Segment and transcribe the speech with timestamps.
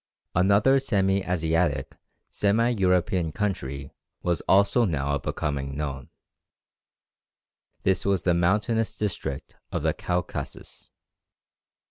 [0.33, 1.95] Another semi Asiatic
[2.31, 3.93] semi European country
[4.23, 6.09] was also now becoming known.
[7.83, 10.89] This was the mountainous district of the Caucasus.